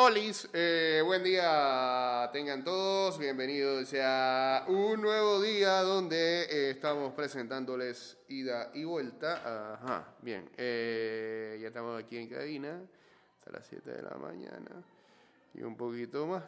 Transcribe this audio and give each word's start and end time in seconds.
Olis, 0.00 0.48
eh, 0.52 1.02
buen 1.04 1.24
día 1.24 2.30
tengan 2.32 2.62
todos, 2.62 3.18
bienvenidos 3.18 3.92
a 4.00 4.64
un 4.68 5.02
nuevo 5.02 5.42
día 5.42 5.82
donde 5.82 6.44
eh, 6.44 6.70
estamos 6.70 7.14
presentándoles 7.14 8.16
ida 8.28 8.70
y 8.74 8.84
vuelta. 8.84 9.74
Ajá, 9.74 10.14
bien, 10.22 10.48
eh, 10.56 11.58
ya 11.60 11.66
estamos 11.66 12.00
aquí 12.00 12.16
en 12.16 12.28
cabina 12.28 12.80
hasta 13.40 13.50
las 13.50 13.66
7 13.66 13.90
de 13.90 14.02
la 14.02 14.16
mañana 14.18 14.70
y 15.52 15.62
un 15.62 15.76
poquito 15.76 16.28
más. 16.28 16.44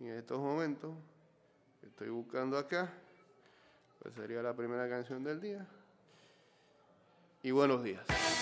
Y 0.00 0.06
en 0.06 0.16
estos 0.16 0.38
momentos 0.38 0.94
estoy 1.82 2.08
buscando 2.08 2.56
acá, 2.56 2.90
pues 3.98 4.14
sería 4.14 4.40
la 4.40 4.56
primera 4.56 4.88
canción 4.88 5.22
del 5.22 5.42
día. 5.42 5.66
Y 7.42 7.50
buenos 7.50 7.84
días. 7.84 8.41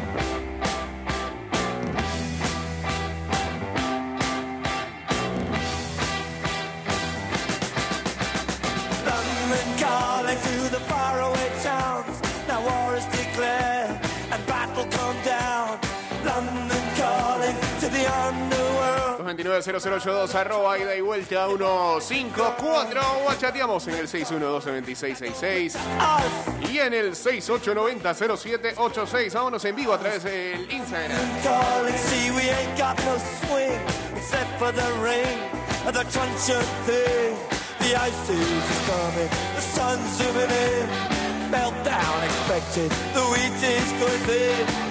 290082 19.43 20.35
arroba 20.35 20.77
ida 20.77 20.95
y 20.95 21.01
vuelta 21.01 21.47
154 21.47 23.01
o 23.25 23.33
chateamos 23.35 23.87
en 23.87 23.95
el 23.95 24.07
612-2666 24.07 25.75
y 26.69 26.77
en 26.79 26.93
el 26.93 27.13
6890-0786. 27.13 29.33
Vámonos 29.33 29.65
en 29.65 29.75
vivo 29.75 29.93
a 29.93 29.99
través 29.99 30.23
del 30.23 30.71
Instagram. 30.71 31.19
Meltdown 41.51 42.23
expected, 42.23 42.89
the 43.13 43.19
wheat 43.19 43.61
is 43.61 43.91
going. 43.99 44.90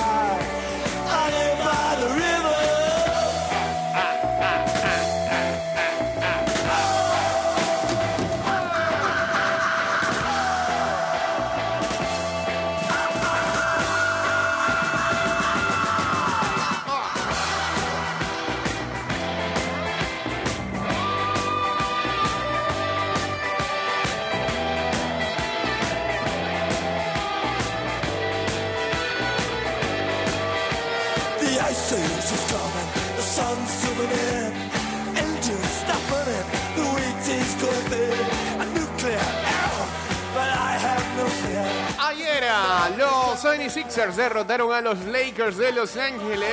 76ers 43.71 44.15
derrotaron 44.15 44.73
a 44.73 44.81
los 44.81 44.99
Lakers 45.05 45.57
de 45.57 45.71
Los 45.71 45.95
Ángeles 45.95 46.49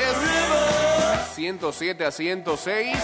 107 1.34 2.04
a 2.04 2.12
106. 2.12 2.96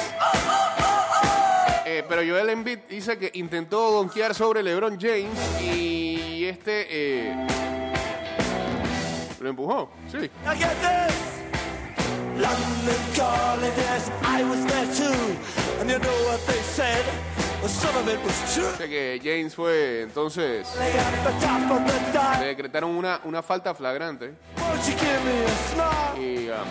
Eh, 1.85 2.05
pero 2.09 2.23
Joel 2.23 2.51
Embiid 2.51 2.79
dice 2.89 3.19
que 3.19 3.31
intentó 3.35 3.91
donkear 3.91 4.35
sobre 4.35 4.63
LeBron 4.63 5.01
James 5.01 5.37
y 5.61 6.45
este 6.45 6.87
eh, 6.91 7.47
lo 9.41 9.49
empujó. 9.49 9.91
Sí. 10.11 10.31
I 10.47 10.55
true. 18.55 18.71
Dice 18.73 18.89
que 18.89 19.21
James 19.23 19.55
fue 19.55 20.03
entonces 20.03 20.69
le 22.41 22.47
decretaron 22.47 22.91
una, 22.91 23.21
una 23.25 23.43
falta 23.43 23.75
flagrante 23.75 24.35
y 26.21 26.49
ah, 26.49 26.65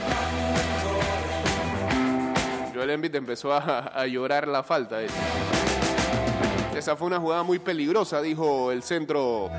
Joel 2.74 2.90
Embiid 2.90 3.16
empezó 3.16 3.54
a, 3.54 3.80
a 3.80 4.08
llorar 4.08 4.48
la 4.48 4.64
falta. 4.64 5.02
eh. 5.04 5.08
Esa 6.76 6.96
fue 6.96 7.08
una 7.08 7.20
jugada 7.20 7.44
muy 7.44 7.60
peligrosa, 7.60 8.22
dijo 8.22 8.72
el 8.72 8.82
centro 8.84 9.50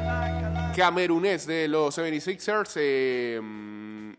camerunés 0.76 1.46
de 1.46 1.68
los 1.68 1.96
76ers. 1.96 2.72
eh, 2.76 3.40
mm, 3.42 4.12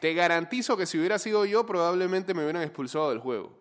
te 0.00 0.14
garantizo 0.14 0.76
que 0.76 0.86
si 0.86 0.96
hubiera 0.98 1.18
sido 1.18 1.44
yo, 1.44 1.66
probablemente 1.66 2.32
me 2.34 2.44
hubieran 2.44 2.62
expulsado 2.62 3.10
del 3.10 3.18
juego. 3.18 3.57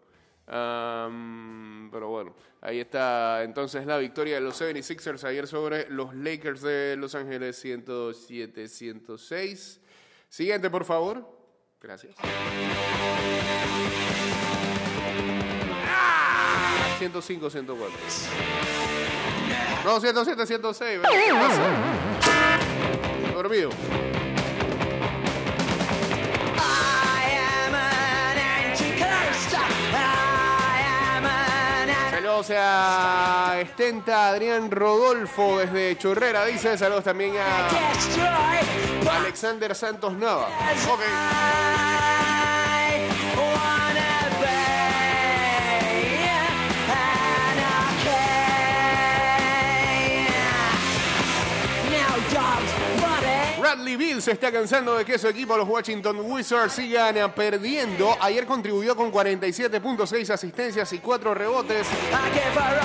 Pero 0.47 2.07
bueno, 2.07 2.33
ahí 2.61 2.79
está 2.79 3.43
entonces 3.43 3.85
la 3.85 3.97
victoria 3.97 4.35
de 4.35 4.41
los 4.41 4.61
76ers 4.61 5.25
ayer 5.25 5.45
sobre 5.45 5.89
los 5.89 6.15
Lakers 6.15 6.61
de 6.61 6.95
Los 6.95 7.15
Ángeles 7.15 7.61
107-106. 7.65 9.79
Siguiente, 10.29 10.69
por 10.69 10.85
favor. 10.85 11.37
Gracias. 11.81 12.15
Ah, 15.85 16.95
105, 16.97 17.49
104. 17.49 17.97
No, 19.83 19.99
107, 19.99 20.47
106. 20.47 21.01
¿verdad? 21.01 21.09
¿Qué 21.11 21.33
pasa? 21.33 21.67
Dormido. 23.33 23.69
Saludos 32.37 32.55
a 32.55 33.57
Estenta 33.61 34.27
Adrián 34.27 34.69
Rodolfo 34.69 35.57
desde 35.57 35.97
Chorrera, 35.97 36.45
dice. 36.45 36.77
Saludos 36.77 37.03
también 37.03 37.33
a. 37.35 37.67
Alexander 39.17 39.73
Santos 39.73 40.13
Nava. 40.13 40.47
Ok. 40.87 42.26
Bradley 53.87 54.05
Bill 54.05 54.21
se 54.21 54.33
está 54.33 54.51
cansando 54.51 54.97
de 54.97 55.05
que 55.05 55.17
su 55.17 55.29
equipo, 55.29 55.55
los 55.55 55.65
Washington 55.65 56.19
Wizards, 56.19 56.73
sigan 56.73 57.15
perdiendo. 57.31 58.17
Ayer 58.19 58.45
contribuyó 58.45 58.97
con 58.97 59.13
47.6 59.13 60.29
asistencias 60.29 60.91
y 60.91 60.99
4 60.99 61.33
rebotes, 61.33 61.87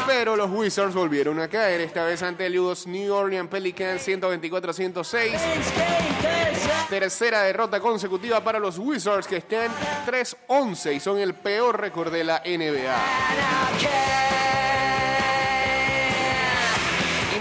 pero 0.06 0.36
los 0.36 0.48
Wizards 0.48 0.94
volvieron 0.94 1.40
a 1.40 1.48
caer, 1.48 1.80
esta 1.80 2.04
vez 2.04 2.22
ante 2.22 2.48
los 2.50 2.86
New 2.86 3.12
Orleans 3.12 3.48
Pelicans 3.48 4.06
124-106. 4.06 5.32
Tercera 6.88 7.42
derrota 7.42 7.80
consecutiva 7.80 8.44
para 8.44 8.60
los 8.60 8.78
Wizards 8.78 9.26
que 9.26 9.38
están 9.38 9.72
3-11 10.06 10.94
y 10.94 11.00
son 11.00 11.18
el 11.18 11.34
peor 11.34 11.80
récord 11.80 12.12
de 12.12 12.22
la 12.22 12.40
NBA. 12.46 14.11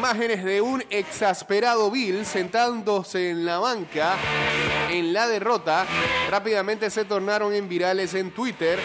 Imágenes 0.02 0.44
de 0.44 0.62
un 0.62 0.84
exasperado 0.90 1.92
Bill 1.92 2.26
sentándose 2.26 3.30
en 3.30 3.46
la 3.46 3.60
banca 3.60 4.16
en 4.90 5.14
la 5.14 5.28
derrota 5.28 5.86
rápidamente 6.28 6.90
se 6.90 7.06
tornaron 7.06 7.54
en 7.54 7.70
virales 7.70 8.16
en 8.16 8.32
Twitter. 8.32 8.80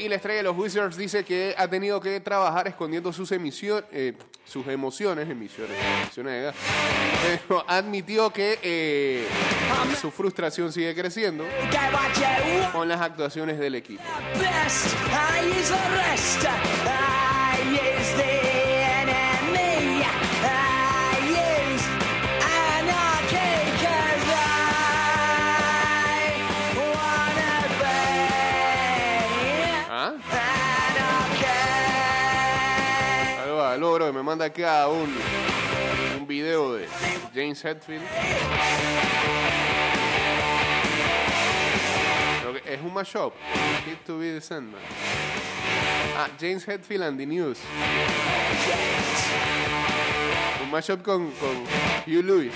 Y 0.00 0.08
la 0.08 0.16
estrella 0.16 0.38
de 0.38 0.42
los 0.44 0.56
Wizards 0.56 0.96
dice 0.96 1.24
que 1.24 1.54
ha 1.56 1.68
tenido 1.68 2.00
que 2.00 2.20
trabajar 2.20 2.66
escondiendo 2.68 3.12
sus, 3.12 3.30
emisión, 3.32 3.84
eh, 3.92 4.14
sus 4.44 4.66
emociones, 4.66 5.28
emisiones, 5.28 5.76
emisiones 6.02 6.54
pero 7.22 7.64
admitió 7.66 8.30
que 8.30 8.58
eh, 8.62 9.26
su 10.00 10.10
frustración 10.10 10.72
sigue 10.72 10.94
creciendo 10.94 11.44
con 12.72 12.88
las 12.88 13.00
actuaciones 13.00 13.58
del 13.58 13.74
equipo. 13.74 14.02
Manda 34.40 34.46
acá 34.46 34.88
un, 34.88 35.14
un 36.18 36.26
video 36.26 36.72
de 36.72 36.88
James 37.34 37.62
Hetfield. 37.62 38.02
Es 42.64 42.80
un 42.80 42.94
mashup. 42.94 43.34
Hit 43.84 43.98
to 44.06 44.18
be 44.18 44.32
the 44.32 44.40
Sandman. 44.40 44.80
Ah, 46.16 46.28
James 46.38 46.64
Hetfield 46.64 47.02
and 47.02 47.18
the 47.18 47.26
News. 47.26 47.58
Un 50.62 50.70
mashup 50.70 51.02
con, 51.02 51.30
con 51.32 51.66
Hugh 52.06 52.22
Lewis. 52.22 52.54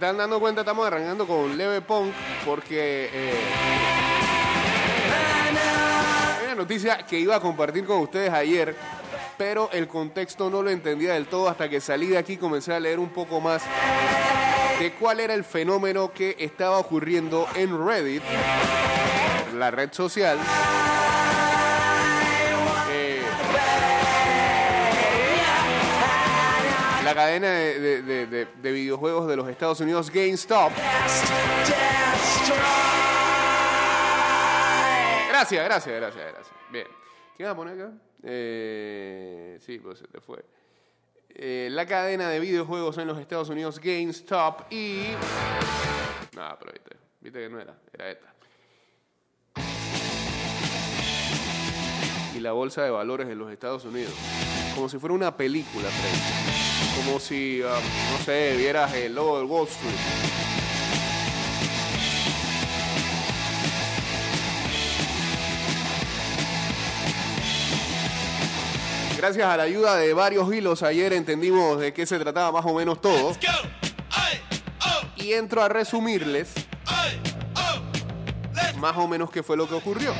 Están 0.00 0.16
dando 0.16 0.40
cuenta, 0.40 0.62
estamos 0.62 0.86
arrancando 0.86 1.26
con 1.26 1.58
leve 1.58 1.82
punk 1.82 2.14
porque 2.46 3.10
eh, 3.12 3.34
una 6.42 6.54
noticia 6.54 7.04
que 7.06 7.18
iba 7.18 7.36
a 7.36 7.40
compartir 7.40 7.84
con 7.84 7.98
ustedes 7.98 8.32
ayer, 8.32 8.74
pero 9.36 9.68
el 9.74 9.86
contexto 9.88 10.48
no 10.48 10.62
lo 10.62 10.70
entendía 10.70 11.12
del 11.12 11.26
todo 11.26 11.50
hasta 11.50 11.68
que 11.68 11.82
salí 11.82 12.06
de 12.06 12.16
aquí 12.16 12.32
y 12.32 12.36
comencé 12.38 12.72
a 12.72 12.80
leer 12.80 12.98
un 12.98 13.10
poco 13.10 13.42
más 13.42 13.62
de 14.78 14.90
cuál 14.94 15.20
era 15.20 15.34
el 15.34 15.44
fenómeno 15.44 16.10
que 16.14 16.34
estaba 16.38 16.78
ocurriendo 16.78 17.46
en 17.54 17.86
Reddit, 17.86 18.22
la 19.54 19.70
red 19.70 19.92
social. 19.92 20.38
Cadena 27.20 27.50
de, 27.50 27.78
de- 27.80 28.02
de- 28.02 28.26
de- 28.26 28.46
de 28.46 28.72
videojuegos 28.72 29.26
de 29.28 29.36
los 29.36 29.48
Estados 29.48 29.80
Unidos, 29.80 30.10
GameStop. 30.10 30.72
Gracias, 35.28 35.64
gracias, 35.64 35.96
gracias, 35.96 36.32
gracias. 36.32 36.56
Bien. 36.70 36.86
¿Qué 37.36 37.44
va 37.44 37.50
a 37.50 37.56
poner 37.56 37.80
acá? 37.80 37.92
Eh, 38.22 39.58
sí, 39.60 39.78
pues 39.78 39.98
se 39.98 40.06
te 40.06 40.20
fue. 40.20 40.44
Eh, 41.30 41.68
la 41.70 41.86
cadena 41.86 42.28
de 42.28 42.40
videojuegos 42.40 42.98
en 42.98 43.06
los 43.06 43.18
Estados 43.18 43.48
Unidos, 43.48 43.78
GameStop 43.78 44.70
y... 44.72 45.12
Nada, 46.36 46.58
pero 46.58 46.72
viste, 46.72 46.96
viste 47.20 47.38
que 47.38 47.48
no 47.48 47.60
era, 47.60 47.74
era 47.94 48.10
esta. 48.10 48.34
Y 52.40 52.42
la 52.42 52.52
bolsa 52.52 52.82
de 52.82 52.88
valores 52.88 53.28
de 53.28 53.34
los 53.34 53.52
Estados 53.52 53.84
Unidos. 53.84 54.14
Como 54.74 54.88
si 54.88 54.98
fuera 54.98 55.14
una 55.14 55.36
película. 55.36 55.90
Como 56.96 57.20
si, 57.20 57.60
ah, 57.62 57.78
no 58.12 58.24
sé, 58.24 58.54
vieras 58.56 58.94
el 58.94 59.14
logo 59.14 59.36
del 59.36 59.46
Wall 59.46 59.68
Street. 59.68 59.92
Gracias 69.18 69.46
a 69.46 69.58
la 69.58 69.64
ayuda 69.64 69.96
de 69.96 70.14
varios 70.14 70.50
hilos 70.50 70.82
ayer 70.82 71.12
entendimos 71.12 71.78
de 71.78 71.92
qué 71.92 72.06
se 72.06 72.18
trataba 72.18 72.52
más 72.52 72.64
o 72.64 72.72
menos 72.72 73.02
todo. 73.02 73.34
Y 75.16 75.34
entro 75.34 75.62
a 75.62 75.68
resumirles 75.68 76.54
más 78.78 78.96
o 78.96 79.06
menos 79.06 79.30
qué 79.30 79.42
fue 79.42 79.58
lo 79.58 79.68
que 79.68 79.74
ocurrió. 79.74 80.14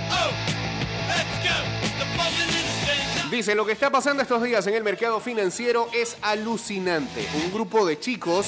Dice, 3.31 3.55
lo 3.55 3.65
que 3.65 3.71
está 3.71 3.91
pasando 3.91 4.23
estos 4.23 4.43
días 4.43 4.67
en 4.67 4.75
el 4.75 4.82
mercado 4.82 5.21
financiero 5.21 5.88
es 5.94 6.17
alucinante. 6.21 7.29
Un 7.44 7.53
grupo 7.53 7.87
de 7.87 8.00
chicos 8.00 8.47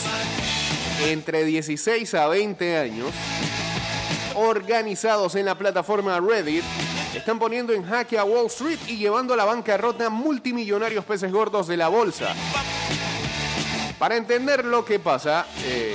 entre 1.07 1.45
16 1.45 2.13
a 2.15 2.27
20 2.27 2.79
años, 2.79 3.11
organizados 4.35 5.37
en 5.37 5.47
la 5.47 5.57
plataforma 5.57 6.19
Reddit, 6.19 6.65
están 7.15 7.39
poniendo 7.39 7.73
en 7.73 7.85
jaque 7.85 8.19
a 8.19 8.25
Wall 8.25 8.47
Street 8.47 8.81
y 8.89 8.97
llevando 8.97 9.35
a 9.35 9.37
la 9.37 9.45
bancarrota 9.45 10.11
multimillonarios 10.11 11.05
peces 11.05 11.31
gordos 11.31 11.69
de 11.69 11.77
la 11.77 11.87
bolsa. 11.87 12.35
Para 14.01 14.17
entender 14.17 14.65
lo 14.65 14.85
que 14.85 14.99
pasa, 14.99 15.47
eh, 15.65 15.95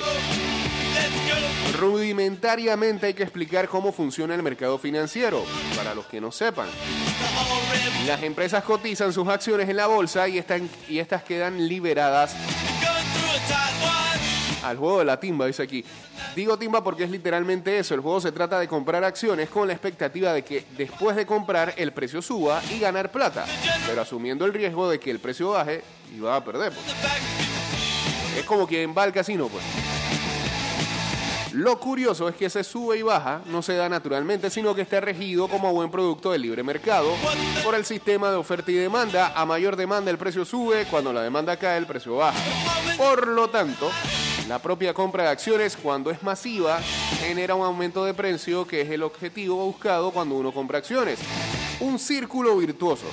rudimentariamente 1.77 3.07
hay 3.07 3.13
que 3.13 3.23
explicar 3.23 3.67
cómo 3.67 3.91
funciona 3.91 4.35
el 4.35 4.43
mercado 4.43 4.77
financiero, 4.77 5.43
para 5.75 5.93
los 5.93 6.05
que 6.07 6.19
no 6.19 6.31
sepan. 6.31 6.67
Las 8.05 8.23
empresas 8.23 8.63
cotizan 8.63 9.13
sus 9.13 9.27
acciones 9.27 9.69
en 9.69 9.77
la 9.77 9.87
bolsa 9.87 10.27
y, 10.27 10.37
están, 10.37 10.69
y 10.89 10.99
estas 10.99 11.23
quedan 11.23 11.67
liberadas 11.67 12.35
al 14.63 14.77
juego 14.77 14.99
de 14.99 15.05
la 15.05 15.19
timba, 15.19 15.45
dice 15.45 15.63
aquí. 15.63 15.83
Digo 16.35 16.57
timba 16.57 16.83
porque 16.83 17.05
es 17.05 17.09
literalmente 17.09 17.79
eso. 17.79 17.95
El 17.95 18.01
juego 18.01 18.21
se 18.21 18.31
trata 18.31 18.59
de 18.59 18.67
comprar 18.67 19.03
acciones 19.03 19.49
con 19.49 19.67
la 19.67 19.73
expectativa 19.73 20.33
de 20.33 20.43
que 20.43 20.65
después 20.77 21.15
de 21.15 21.25
comprar 21.25 21.73
el 21.77 21.93
precio 21.93 22.21
suba 22.21 22.61
y 22.71 22.79
ganar 22.79 23.11
plata, 23.11 23.45
pero 23.87 24.01
asumiendo 24.01 24.45
el 24.45 24.53
riesgo 24.53 24.89
de 24.89 24.99
que 24.99 25.09
el 25.09 25.19
precio 25.19 25.51
baje 25.51 25.83
y 26.15 26.19
va 26.19 26.35
a 26.35 26.43
perder. 26.43 26.73
pues. 26.73 26.95
Es 28.37 28.45
como 28.45 28.67
quien 28.67 28.93
va 28.95 29.03
al 29.03 29.13
casino, 29.13 29.47
pues. 29.47 29.63
Lo 31.57 31.79
curioso 31.79 32.29
es 32.29 32.35
que 32.35 32.45
ese 32.45 32.63
sube 32.63 32.99
y 32.99 33.01
baja 33.01 33.41
no 33.47 33.63
se 33.63 33.73
da 33.73 33.89
naturalmente, 33.89 34.51
sino 34.51 34.75
que 34.75 34.83
está 34.83 35.01
regido 35.01 35.47
como 35.47 35.73
buen 35.73 35.89
producto 35.89 36.31
del 36.31 36.43
libre 36.43 36.61
mercado 36.61 37.15
por 37.63 37.73
el 37.73 37.83
sistema 37.83 38.29
de 38.29 38.35
oferta 38.35 38.69
y 38.69 38.75
demanda. 38.75 39.33
A 39.35 39.43
mayor 39.43 39.75
demanda 39.75 40.11
el 40.11 40.19
precio 40.19 40.45
sube, 40.45 40.85
cuando 40.85 41.11
la 41.11 41.23
demanda 41.23 41.57
cae 41.57 41.79
el 41.79 41.87
precio 41.87 42.17
baja. 42.17 42.37
Por 42.95 43.29
lo 43.29 43.49
tanto, 43.49 43.89
la 44.47 44.59
propia 44.59 44.93
compra 44.93 45.23
de 45.23 45.29
acciones 45.29 45.75
cuando 45.75 46.11
es 46.11 46.21
masiva 46.21 46.79
genera 47.21 47.55
un 47.55 47.65
aumento 47.65 48.05
de 48.05 48.13
precio 48.13 48.67
que 48.67 48.81
es 48.81 48.91
el 48.91 49.01
objetivo 49.01 49.65
buscado 49.65 50.11
cuando 50.11 50.35
uno 50.35 50.51
compra 50.51 50.77
acciones. 50.77 51.17
Un 51.79 51.97
círculo 51.97 52.55
virtuoso. 52.55 53.07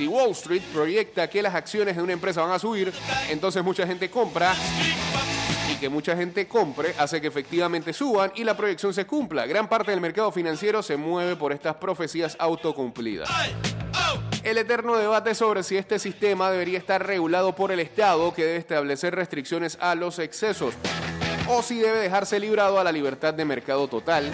Si 0.00 0.08
Wall 0.08 0.30
Street 0.30 0.62
proyecta 0.72 1.28
que 1.28 1.42
las 1.42 1.54
acciones 1.54 1.94
de 1.94 2.00
una 2.02 2.14
empresa 2.14 2.40
van 2.40 2.52
a 2.52 2.58
subir, 2.58 2.90
entonces 3.28 3.62
mucha 3.62 3.86
gente 3.86 4.08
compra 4.08 4.54
y 5.70 5.74
que 5.74 5.90
mucha 5.90 6.16
gente 6.16 6.48
compre 6.48 6.94
hace 6.96 7.20
que 7.20 7.26
efectivamente 7.26 7.92
suban 7.92 8.32
y 8.34 8.44
la 8.44 8.56
proyección 8.56 8.94
se 8.94 9.04
cumpla. 9.04 9.44
Gran 9.44 9.68
parte 9.68 9.90
del 9.90 10.00
mercado 10.00 10.32
financiero 10.32 10.82
se 10.82 10.96
mueve 10.96 11.36
por 11.36 11.52
estas 11.52 11.74
profecías 11.74 12.34
autocumplidas. 12.38 13.28
El 14.42 14.56
eterno 14.56 14.96
debate 14.96 15.34
sobre 15.34 15.62
si 15.62 15.76
este 15.76 15.98
sistema 15.98 16.50
debería 16.50 16.78
estar 16.78 17.06
regulado 17.06 17.54
por 17.54 17.70
el 17.70 17.80
Estado, 17.80 18.32
que 18.32 18.46
debe 18.46 18.56
establecer 18.56 19.14
restricciones 19.14 19.76
a 19.82 19.94
los 19.94 20.18
excesos, 20.18 20.72
o 21.46 21.62
si 21.62 21.78
debe 21.78 21.98
dejarse 21.98 22.40
librado 22.40 22.80
a 22.80 22.84
la 22.84 22.90
libertad 22.90 23.34
de 23.34 23.44
mercado 23.44 23.86
total. 23.86 24.32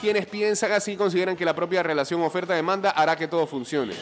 Quienes 0.00 0.26
piensan 0.26 0.72
así 0.72 0.96
consideran 0.96 1.36
que 1.36 1.44
la 1.44 1.54
propia 1.54 1.82
relación 1.82 2.22
oferta-demanda 2.22 2.90
hará 2.90 3.16
que 3.16 3.28
todo 3.28 3.46
funcione. 3.46 3.92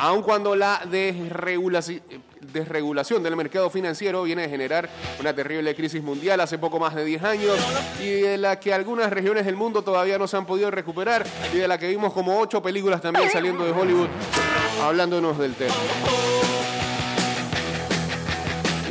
Aun 0.00 0.22
cuando 0.22 0.56
la 0.56 0.80
desregulaci- 0.82 2.00
desregulación 2.40 3.22
del 3.22 3.36
mercado 3.36 3.70
financiero 3.70 4.24
viene 4.24 4.44
a 4.44 4.48
generar 4.48 4.88
una 5.20 5.32
terrible 5.34 5.74
crisis 5.76 6.02
mundial 6.02 6.40
hace 6.40 6.58
poco 6.58 6.80
más 6.80 6.94
de 6.96 7.04
10 7.04 7.22
años 7.22 7.56
y 8.00 8.08
de 8.22 8.38
la 8.38 8.58
que 8.58 8.72
algunas 8.74 9.10
regiones 9.10 9.46
del 9.46 9.54
mundo 9.56 9.82
todavía 9.82 10.18
no 10.18 10.26
se 10.26 10.36
han 10.36 10.46
podido 10.46 10.70
recuperar 10.72 11.24
y 11.54 11.58
de 11.58 11.68
la 11.68 11.78
que 11.78 11.86
vimos 11.88 12.12
como 12.12 12.40
ocho 12.40 12.60
películas 12.62 13.00
también 13.00 13.30
saliendo 13.30 13.64
de 13.64 13.70
Hollywood 13.70 14.08
hablándonos 14.82 15.38
del 15.38 15.54
tema. 15.54 15.74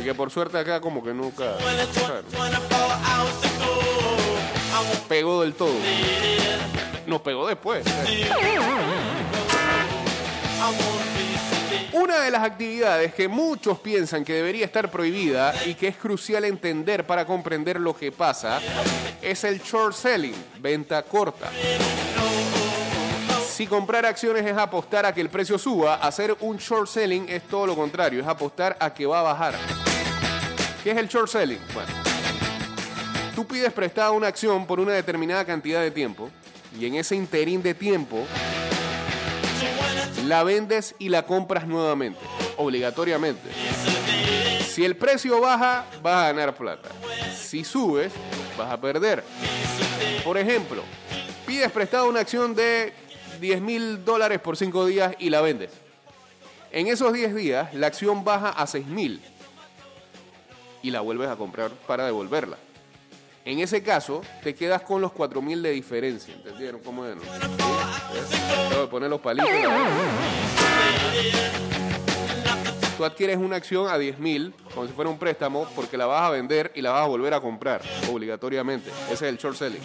Y 0.00 0.04
que 0.04 0.14
por 0.14 0.30
suerte 0.30 0.56
acá 0.58 0.80
como 0.80 1.02
que 1.04 1.12
nunca. 1.12 1.56
Pegó 5.08 5.42
del 5.42 5.54
todo. 5.54 5.74
Nos 7.06 7.20
pegó 7.20 7.46
después. 7.46 7.84
Una 11.92 12.20
de 12.20 12.30
las 12.30 12.42
actividades 12.44 13.14
que 13.14 13.26
muchos 13.26 13.78
piensan 13.80 14.24
que 14.24 14.34
debería 14.34 14.64
estar 14.64 14.90
prohibida 14.90 15.52
y 15.66 15.74
que 15.74 15.88
es 15.88 15.96
crucial 15.96 16.44
entender 16.44 17.04
para 17.06 17.26
comprender 17.26 17.80
lo 17.80 17.96
que 17.96 18.12
pasa 18.12 18.60
es 19.20 19.44
el 19.44 19.60
short 19.60 19.94
selling, 19.94 20.34
venta 20.60 21.02
corta. 21.02 21.50
Si 23.52 23.66
comprar 23.66 24.06
acciones 24.06 24.46
es 24.46 24.56
apostar 24.56 25.04
a 25.04 25.12
que 25.12 25.20
el 25.20 25.28
precio 25.28 25.58
suba, 25.58 25.96
hacer 25.96 26.36
un 26.40 26.56
short 26.56 26.88
selling 26.88 27.28
es 27.28 27.42
todo 27.42 27.66
lo 27.66 27.76
contrario, 27.76 28.20
es 28.20 28.26
apostar 28.26 28.76
a 28.80 28.94
que 28.94 29.04
va 29.04 29.20
a 29.20 29.22
bajar. 29.22 29.54
¿Qué 30.82 30.92
es 30.92 30.96
el 30.96 31.08
short 31.08 31.28
selling? 31.28 31.60
Bueno, 31.74 31.99
tú 33.34 33.46
pides 33.46 33.72
prestada 33.72 34.10
una 34.12 34.28
acción 34.28 34.66
por 34.66 34.80
una 34.80 34.92
determinada 34.92 35.44
cantidad 35.44 35.80
de 35.80 35.90
tiempo 35.90 36.30
y 36.78 36.86
en 36.86 36.94
ese 36.94 37.16
interín 37.16 37.62
de 37.62 37.74
tiempo 37.74 38.26
la 40.26 40.44
vendes 40.44 40.94
y 40.98 41.08
la 41.08 41.26
compras 41.26 41.66
nuevamente, 41.66 42.20
obligatoriamente. 42.56 43.50
Si 44.68 44.84
el 44.84 44.96
precio 44.96 45.40
baja, 45.40 45.86
vas 46.02 46.14
a 46.14 46.26
ganar 46.28 46.56
plata. 46.56 46.88
Si 47.36 47.64
subes, 47.64 48.12
vas 48.56 48.70
a 48.70 48.80
perder. 48.80 49.24
Por 50.22 50.38
ejemplo, 50.38 50.82
pides 51.46 51.70
prestada 51.72 52.04
una 52.04 52.20
acción 52.20 52.54
de 52.54 52.92
10 53.40 53.60
mil 53.60 54.04
dólares 54.04 54.38
por 54.40 54.56
5 54.56 54.86
días 54.86 55.14
y 55.18 55.30
la 55.30 55.40
vendes. 55.40 55.70
En 56.70 56.86
esos 56.86 57.12
10 57.12 57.34
días, 57.34 57.74
la 57.74 57.88
acción 57.88 58.22
baja 58.22 58.50
a 58.50 58.66
6 58.66 58.86
mil 58.86 59.20
y 60.82 60.90
la 60.90 61.00
vuelves 61.00 61.28
a 61.28 61.36
comprar 61.36 61.72
para 61.86 62.06
devolverla. 62.06 62.56
En 63.44 63.58
ese 63.58 63.82
caso, 63.82 64.20
te 64.42 64.54
quedas 64.54 64.82
con 64.82 65.00
los 65.00 65.12
4 65.12 65.40
mil 65.40 65.62
de 65.62 65.70
diferencia. 65.70 66.34
¿Entendieron 66.34 66.80
cómo 66.82 67.06
es? 67.06 67.16
Tengo 68.68 68.82
que 68.84 68.90
poner 68.90 69.08
los 69.08 69.20
palitos. 69.20 69.48
Tú 72.98 73.04
adquieres 73.06 73.38
una 73.38 73.56
acción 73.56 73.88
a 73.88 73.96
10 73.96 74.18
mil, 74.18 74.54
como 74.74 74.86
si 74.86 74.92
fuera 74.92 75.10
un 75.10 75.18
préstamo, 75.18 75.66
porque 75.74 75.96
la 75.96 76.04
vas 76.04 76.22
a 76.24 76.30
vender 76.30 76.70
y 76.74 76.82
la 76.82 76.90
vas 76.90 77.04
a 77.04 77.06
volver 77.06 77.32
a 77.32 77.40
comprar, 77.40 77.80
obligatoriamente. 78.12 78.90
Ese 79.06 79.14
es 79.14 79.22
el 79.22 79.38
short 79.38 79.56
selling. 79.56 79.80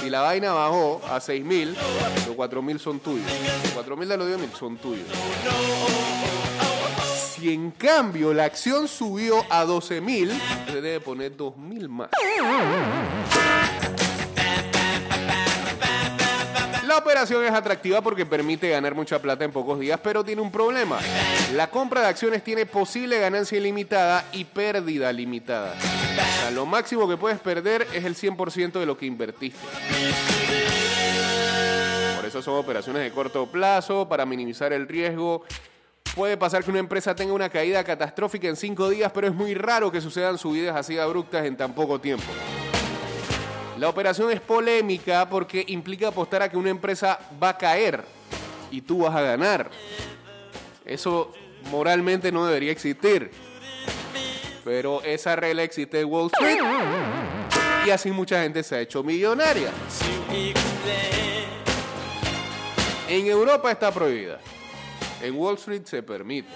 Si 0.00 0.10
la 0.10 0.20
vaina 0.20 0.52
bajó 0.52 1.00
a 1.08 1.20
6 1.20 1.44
mil, 1.44 1.76
los 2.26 2.34
4 2.34 2.60
mil 2.60 2.80
son 2.80 2.98
tuyos. 2.98 3.30
Los 3.62 3.72
4 3.72 3.96
mil 3.96 4.08
de 4.08 4.16
los 4.16 4.26
10 4.26 4.40
mil 4.40 4.50
son 4.50 4.76
tuyos. 4.78 5.06
Si 7.42 7.52
en 7.52 7.72
cambio 7.72 8.32
la 8.32 8.44
acción 8.44 8.86
subió 8.86 9.44
a 9.50 9.64
12 9.64 10.00
mil, 10.00 10.30
le 10.72 10.80
debe 10.80 11.00
poner 11.00 11.36
2 11.36 11.56
mil 11.56 11.88
más. 11.88 12.08
La 16.86 16.98
operación 16.98 17.44
es 17.44 17.50
atractiva 17.50 18.00
porque 18.00 18.24
permite 18.24 18.68
ganar 18.68 18.94
mucha 18.94 19.20
plata 19.20 19.44
en 19.44 19.50
pocos 19.50 19.80
días, 19.80 19.98
pero 20.00 20.22
tiene 20.22 20.40
un 20.40 20.52
problema. 20.52 21.00
La 21.54 21.68
compra 21.68 22.02
de 22.02 22.06
acciones 22.06 22.44
tiene 22.44 22.64
posible 22.64 23.18
ganancia 23.18 23.58
ilimitada 23.58 24.24
y 24.30 24.44
pérdida 24.44 25.12
limitada. 25.12 25.74
O 25.74 26.40
sea, 26.42 26.52
lo 26.52 26.64
máximo 26.64 27.08
que 27.08 27.16
puedes 27.16 27.40
perder 27.40 27.88
es 27.92 28.04
el 28.04 28.14
100% 28.14 28.78
de 28.78 28.86
lo 28.86 28.96
que 28.96 29.06
invertiste. 29.06 29.58
Por 32.14 32.24
eso 32.24 32.40
son 32.40 32.54
operaciones 32.54 33.02
de 33.02 33.10
corto 33.10 33.48
plazo, 33.48 34.08
para 34.08 34.24
minimizar 34.24 34.72
el 34.72 34.86
riesgo. 34.86 35.44
Puede 36.14 36.36
pasar 36.36 36.62
que 36.62 36.70
una 36.70 36.80
empresa 36.80 37.14
tenga 37.14 37.32
una 37.32 37.48
caída 37.48 37.82
catastrófica 37.82 38.46
en 38.46 38.56
cinco 38.56 38.90
días, 38.90 39.10
pero 39.12 39.26
es 39.28 39.34
muy 39.34 39.54
raro 39.54 39.90
que 39.90 40.00
sucedan 40.00 40.36
subidas 40.36 40.76
así 40.76 40.98
abruptas 40.98 41.46
en 41.46 41.56
tan 41.56 41.74
poco 41.74 41.98
tiempo. 41.98 42.26
La 43.78 43.88
operación 43.88 44.30
es 44.30 44.40
polémica 44.40 45.26
porque 45.28 45.64
implica 45.68 46.08
apostar 46.08 46.42
a 46.42 46.50
que 46.50 46.58
una 46.58 46.68
empresa 46.68 47.18
va 47.42 47.50
a 47.50 47.58
caer 47.58 48.04
y 48.70 48.82
tú 48.82 48.98
vas 48.98 49.14
a 49.14 49.22
ganar. 49.22 49.70
Eso 50.84 51.32
moralmente 51.70 52.30
no 52.30 52.44
debería 52.44 52.72
existir. 52.72 53.30
Pero 54.64 55.02
esa 55.02 55.34
regla 55.34 55.62
existe 55.62 55.98
en 55.98 56.08
Wall 56.08 56.30
Street 56.32 56.58
y 57.86 57.90
así 57.90 58.10
mucha 58.10 58.42
gente 58.42 58.62
se 58.62 58.76
ha 58.76 58.80
hecho 58.80 59.02
millonaria. 59.02 59.70
En 63.08 63.26
Europa 63.26 63.70
está 63.72 63.90
prohibida. 63.90 64.38
En 65.22 65.36
Wall 65.36 65.54
Street 65.54 65.84
se 65.84 66.02
permite. 66.02 66.48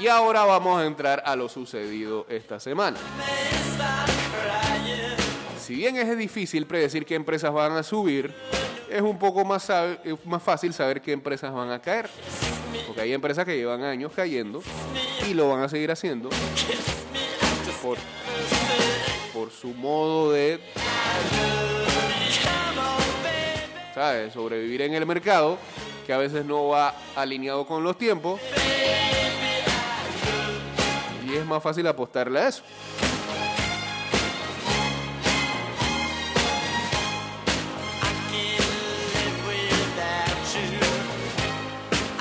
Y 0.00 0.06
ahora 0.06 0.44
vamos 0.44 0.80
a 0.80 0.86
entrar 0.86 1.22
a 1.26 1.36
lo 1.36 1.48
sucedido 1.48 2.24
esta 2.28 2.58
semana. 2.58 2.98
Si 5.60 5.74
bien 5.74 5.96
es 5.96 6.16
difícil 6.16 6.66
predecir 6.66 7.04
qué 7.04 7.14
empresas 7.14 7.52
van 7.52 7.72
a 7.72 7.82
subir, 7.82 8.34
es 8.88 9.02
un 9.02 9.18
poco 9.18 9.44
más, 9.44 9.70
más 10.24 10.42
fácil 10.42 10.72
saber 10.72 11.02
qué 11.02 11.12
empresas 11.12 11.52
van 11.52 11.70
a 11.70 11.80
caer. 11.80 12.08
Porque 12.86 13.02
hay 13.02 13.12
empresas 13.12 13.44
que 13.44 13.56
llevan 13.56 13.82
años 13.82 14.12
cayendo 14.14 14.62
y 15.28 15.34
lo 15.34 15.50
van 15.50 15.62
a 15.62 15.68
seguir 15.68 15.90
haciendo 15.90 16.30
por, 17.82 17.98
por 19.34 19.50
su 19.50 19.74
modo 19.74 20.32
de 20.32 20.60
¿sabes? 23.94 24.32
sobrevivir 24.32 24.82
en 24.82 24.94
el 24.94 25.04
mercado, 25.04 25.58
que 26.08 26.14
a 26.14 26.16
veces 26.16 26.42
no 26.42 26.68
va 26.68 26.94
alineado 27.16 27.66
con 27.66 27.84
los 27.84 27.98
tiempos. 27.98 28.40
Y 31.28 31.34
es 31.34 31.44
más 31.44 31.62
fácil 31.62 31.86
apostarle 31.86 32.40
a 32.40 32.48
eso. 32.48 32.62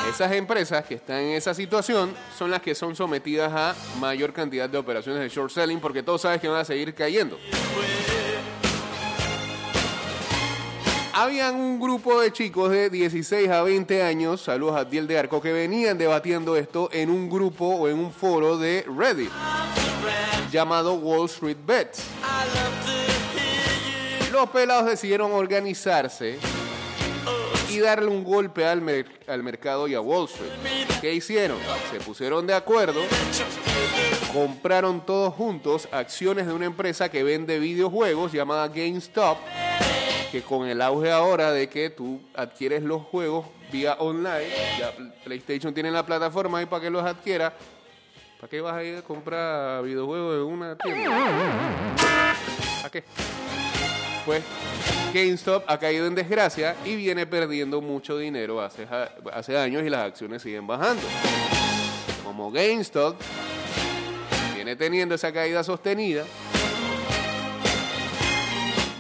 Esas 0.10 0.34
empresas 0.34 0.84
que 0.84 0.96
están 0.96 1.20
en 1.20 1.36
esa 1.38 1.54
situación 1.54 2.14
son 2.38 2.52
las 2.52 2.62
que 2.62 2.76
son 2.76 2.94
sometidas 2.94 3.54
a 3.54 3.74
mayor 4.02 4.34
cantidad 4.34 4.70
de 4.70 4.78
operaciones 4.78 5.22
de 5.22 5.30
short 5.30 5.50
selling 5.50 5.80
porque 5.80 6.04
todos 6.04 6.24
sabes 6.24 6.42
que 6.42 6.50
van 6.50 6.60
a 6.60 6.66
seguir 6.66 6.94
cayendo. 6.94 7.40
Habían 11.20 11.56
un 11.56 11.80
grupo 11.80 12.22
de 12.22 12.32
chicos 12.32 12.70
de 12.70 12.92
16 12.92 13.50
a 13.50 13.64
20 13.64 14.04
años, 14.04 14.40
saludos 14.40 14.76
a 14.76 14.86
Diel 14.86 15.08
de 15.08 15.18
Arco, 15.18 15.42
que 15.42 15.52
venían 15.52 15.98
debatiendo 15.98 16.56
esto 16.56 16.90
en 16.94 17.10
un 17.10 17.28
grupo 17.28 17.66
o 17.66 17.88
en 17.88 17.98
un 17.98 18.12
foro 18.12 18.60
de 18.60 18.86
Reddit 18.96 19.32
llamado 20.52 20.94
Wall 20.94 21.26
Street 21.26 21.58
Bets. 21.66 22.04
Los 24.32 24.48
pelados 24.52 24.86
decidieron 24.86 25.32
organizarse 25.32 26.38
y 27.68 27.80
darle 27.80 28.10
un 28.10 28.24
golpe 28.24 28.68
al, 28.68 28.84
al 29.26 29.42
mercado 29.42 29.88
y 29.88 29.96
a 29.96 30.02
Wall 30.02 30.26
Street. 30.26 30.52
¿Qué 31.02 31.16
hicieron? 31.16 31.58
Se 31.92 32.00
pusieron 32.00 32.46
de 32.46 32.54
acuerdo, 32.54 33.02
compraron 34.32 35.04
todos 35.04 35.34
juntos 35.34 35.90
acciones 35.92 36.46
de 36.46 36.54
una 36.54 36.66
empresa 36.66 37.10
que 37.10 37.24
vende 37.24 37.58
videojuegos 37.58 38.32
llamada 38.32 38.68
GameStop, 38.68 39.40
que 40.32 40.42
con 40.42 40.68
el 40.68 40.82
auge 40.82 41.12
ahora 41.12 41.52
de 41.52 41.70
que 41.70 41.90
tú 41.90 42.22
adquieres 42.36 42.84
los 42.84 43.04
juegos 43.04 43.46
vía 43.72 43.96
online, 44.00 44.50
ya 44.78 44.94
PlayStation 45.24 45.74
tiene 45.74 45.92
la 45.92 46.06
plataforma 46.06 46.60
ahí 46.60 46.66
para 46.66 46.82
que 46.84 46.90
los 46.90 47.04
adquiera, 47.04 47.54
¿para 48.40 48.50
qué 48.50 48.62
vas 48.62 48.76
a 48.76 48.84
ir 48.84 48.98
a 48.98 49.02
comprar 49.02 49.84
videojuegos 49.84 50.36
en 50.36 50.54
una 50.54 50.76
tienda? 50.78 52.36
¿Para 52.78 52.90
qué? 52.90 53.04
Pues 54.26 54.44
GameStop 55.14 55.64
ha 55.68 55.80
caído 55.80 56.06
en 56.06 56.16
desgracia 56.16 56.76
y 56.84 56.96
viene 56.96 57.26
perdiendo 57.26 57.82
mucho 57.82 58.18
dinero 58.18 58.62
hace 58.62 59.58
años 59.58 59.84
y 59.84 59.90
las 59.90 60.02
acciones 60.02 60.42
siguen 60.42 60.68
bajando. 60.68 61.04
como 62.24 62.52
GameStop 62.52 63.16
viene 64.54 64.76
teniendo 64.76 65.16
esa 65.16 65.32
caída 65.32 65.64
sostenida, 65.64 66.26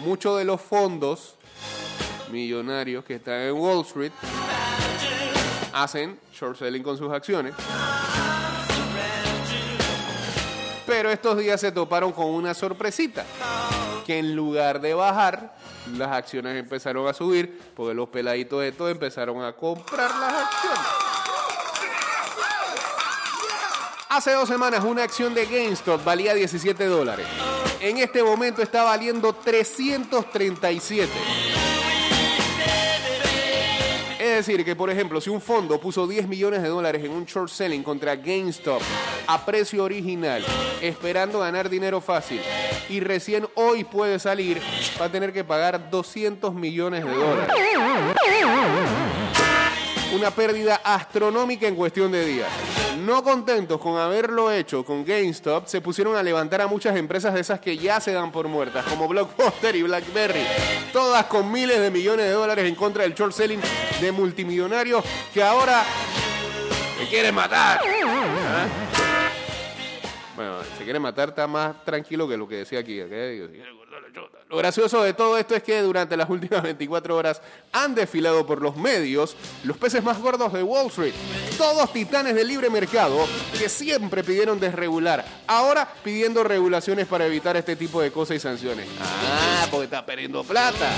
muchos 0.07 0.37
de 0.37 0.45
los 0.45 0.61
fondos 0.61 1.35
millonarios 2.31 3.03
que 3.03 3.15
están 3.15 3.41
en 3.41 3.53
Wall 3.53 3.85
Street 3.85 4.13
hacen 5.73 6.17
short 6.33 6.57
selling 6.57 6.81
con 6.81 6.97
sus 6.97 7.11
acciones. 7.11 7.53
Pero 10.85 11.11
estos 11.11 11.37
días 11.37 11.59
se 11.59 11.73
toparon 11.73 12.13
con 12.13 12.27
una 12.27 12.53
sorpresita, 12.53 13.25
que 14.05 14.17
en 14.19 14.33
lugar 14.33 14.79
de 14.79 14.93
bajar, 14.93 15.57
las 15.97 16.13
acciones 16.13 16.57
empezaron 16.57 17.05
a 17.05 17.13
subir, 17.13 17.59
porque 17.75 17.93
los 17.93 18.07
peladitos 18.07 18.61
de 18.61 18.71
todo 18.71 18.87
empezaron 18.87 19.43
a 19.43 19.51
comprar 19.51 20.09
las 20.11 20.33
acciones. 20.33 20.79
Hace 24.07 24.31
dos 24.31 24.47
semanas 24.47 24.85
una 24.85 25.03
acción 25.03 25.33
de 25.33 25.45
GameStop 25.45 26.01
valía 26.05 26.33
17 26.33 26.85
dólares. 26.85 27.27
En 27.79 27.97
este 27.97 28.23
momento 28.23 28.61
está 28.61 28.83
valiendo 28.83 29.33
337. 29.33 31.11
Es 34.19 34.45
decir, 34.45 34.65
que 34.65 34.75
por 34.75 34.89
ejemplo, 34.89 35.21
si 35.21 35.29
un 35.29 35.39
fondo 35.41 35.79
puso 35.79 36.07
10 36.07 36.27
millones 36.27 36.63
de 36.63 36.69
dólares 36.69 37.03
en 37.03 37.11
un 37.11 37.25
short 37.25 37.49
selling 37.49 37.83
contra 37.83 38.15
GameStop 38.15 38.81
a 39.27 39.45
precio 39.45 39.83
original, 39.83 40.43
esperando 40.81 41.39
ganar 41.39 41.69
dinero 41.69 42.01
fácil, 42.01 42.41
y 42.89 42.99
recién 42.99 43.47
hoy 43.55 43.83
puede 43.83 44.17
salir, 44.17 44.59
va 44.99 45.05
a 45.05 45.11
tener 45.11 45.31
que 45.31 45.43
pagar 45.43 45.89
200 45.89 46.53
millones 46.55 47.05
de 47.05 47.13
dólares. 47.13 47.55
Una 50.15 50.31
pérdida 50.31 50.81
astronómica 50.83 51.67
en 51.67 51.75
cuestión 51.75 52.11
de 52.11 52.25
días. 52.25 52.49
No 53.07 53.23
contentos 53.23 53.79
con 53.79 53.97
haberlo 53.97 54.51
hecho 54.51 54.83
con 54.83 55.05
GameStop, 55.05 55.65
se 55.65 55.79
pusieron 55.79 56.17
a 56.17 56.23
levantar 56.23 56.59
a 56.59 56.67
muchas 56.67 56.93
empresas 56.97 57.33
de 57.33 57.39
esas 57.39 57.61
que 57.61 57.77
ya 57.77 58.01
se 58.01 58.11
dan 58.11 58.33
por 58.33 58.49
muertas, 58.49 58.83
como 58.83 59.07
Blockbuster 59.07 59.77
y 59.77 59.83
BlackBerry, 59.83 60.41
todas 60.91 61.23
con 61.27 61.49
miles 61.49 61.79
de 61.79 61.89
millones 61.89 62.25
de 62.25 62.33
dólares 62.33 62.65
en 62.65 62.75
contra 62.75 63.03
del 63.03 63.13
short 63.13 63.31
selling 63.31 63.61
de 64.01 64.11
multimillonarios 64.11 65.05
que 65.33 65.41
ahora 65.41 65.85
me 66.99 67.07
quieren 67.07 67.33
matar. 67.33 67.79
¿Ah? 67.79 68.67
Bueno, 70.35 70.57
se 70.77 70.83
quiere 70.83 70.99
matar, 70.99 71.29
está 71.29 71.47
más 71.47 71.81
tranquilo 71.85 72.27
que 72.27 72.35
lo 72.35 72.45
que 72.45 72.55
decía 72.57 72.79
aquí. 72.79 72.99
¿ok? 72.99 73.11
Lo 74.49 74.55
gracioso 74.55 75.03
de 75.03 75.13
todo 75.13 75.37
esto 75.37 75.55
es 75.55 75.63
que 75.63 75.81
durante 75.81 76.15
las 76.15 76.29
últimas 76.29 76.63
24 76.63 77.15
horas 77.17 77.41
han 77.73 77.93
desfilado 77.95 78.45
por 78.45 78.61
los 78.61 78.77
medios 78.77 79.35
los 79.65 79.77
peces 79.77 80.01
más 80.01 80.19
gordos 80.19 80.53
de 80.53 80.63
Wall 80.63 80.87
Street. 80.87 81.13
Todos 81.57 81.91
titanes 81.91 82.33
del 82.33 82.47
libre 82.47 82.69
mercado 82.69 83.27
que 83.57 83.67
siempre 83.67 84.23
pidieron 84.23 84.57
desregular. 84.59 85.25
Ahora 85.47 85.91
pidiendo 86.01 86.45
regulaciones 86.45 87.07
para 87.07 87.25
evitar 87.25 87.57
este 87.57 87.75
tipo 87.75 88.01
de 88.01 88.11
cosas 88.11 88.37
y 88.37 88.39
sanciones. 88.39 88.87
Ah, 89.01 89.67
porque 89.69 89.85
está 89.85 90.05
perdiendo 90.05 90.43
plata. 90.45 90.95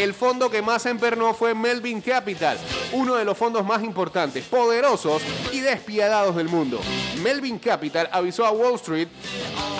El 0.00 0.12
fondo 0.12 0.50
que 0.50 0.62
más 0.62 0.84
empernó 0.86 1.34
fue 1.34 1.54
Melvin 1.54 2.00
Capital, 2.00 2.58
uno 2.92 3.14
de 3.14 3.24
los 3.24 3.38
fondos 3.38 3.64
más 3.64 3.82
importantes, 3.84 4.44
poderosos 4.46 5.22
y 5.52 5.60
despiadados 5.60 6.34
del 6.34 6.48
mundo. 6.48 6.80
Melvin 7.22 7.58
Capital 7.58 8.08
avisó 8.10 8.44
a 8.44 8.50
Wall 8.50 8.74
Street 8.74 9.08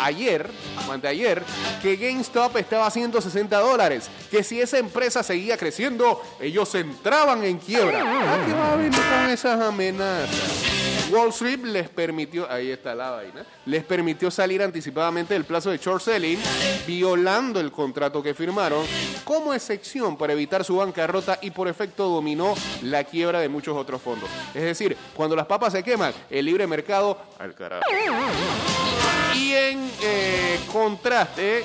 ayer, 0.02 0.48
anteayer, 0.90 1.42
que 1.82 1.96
GameStop 1.96 2.56
estaba 2.56 2.86
a 2.86 2.90
160 3.10 3.58
dólares, 3.58 4.10
que 4.30 4.44
si 4.44 4.60
esa 4.60 4.78
empresa 4.78 5.22
seguía 5.22 5.56
creciendo, 5.56 6.22
ellos 6.40 6.74
entraban 6.74 7.42
en 7.44 7.58
quiebra. 7.58 8.00
¿A 8.00 8.46
qué 8.46 8.52
va 8.52 8.72
a 8.72 8.76
venir 8.76 9.00
con 9.00 9.30
esas 9.30 9.60
amenazas? 9.60 10.28
Wall 11.10 11.30
Street 11.30 11.60
les 11.64 11.88
permitió, 11.88 12.50
ahí 12.50 12.70
está 12.70 12.94
la 12.94 13.10
vaina, 13.10 13.46
les 13.64 13.82
permitió 13.82 14.30
salir 14.30 14.62
anticipadamente 14.62 15.32
del 15.32 15.44
plazo 15.44 15.70
de 15.70 15.78
short 15.78 16.02
selling, 16.02 16.38
violando 16.86 17.60
el 17.60 17.72
contrato 17.72 18.22
que 18.22 18.34
firmaron, 18.34 18.84
como 19.24 19.54
excepción 19.54 20.18
para 20.18 20.34
evitar 20.34 20.64
su 20.64 20.76
bancarrota 20.76 21.38
y 21.40 21.50
por 21.50 21.66
efecto 21.66 22.08
dominó 22.08 22.54
la 22.82 23.04
quiebra 23.04 23.40
de 23.40 23.48
muchos 23.48 23.74
otros 23.74 24.02
fondos. 24.02 24.28
Es 24.54 24.62
decir, 24.62 24.98
cuando 25.14 25.34
las 25.34 25.46
papas 25.46 25.72
se 25.72 25.82
queman, 25.82 26.12
el 26.28 26.44
libre 26.44 26.66
mercado 26.66 27.18
al 27.38 27.54
carajo. 27.54 27.84
Y 29.38 29.52
en 29.52 29.90
eh, 30.02 30.58
contraste, 30.72 31.62